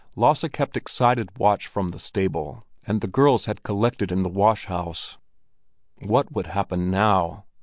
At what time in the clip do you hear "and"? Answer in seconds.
2.87-3.01